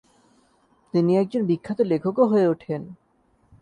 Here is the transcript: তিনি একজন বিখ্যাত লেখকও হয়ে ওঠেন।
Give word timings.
তিনি 0.93 1.11
একজন 1.17 1.41
বিখ্যাত 1.45 1.79
লেখকও 1.81 2.25
হয়ে 2.25 2.47
ওঠেন। 2.47 2.81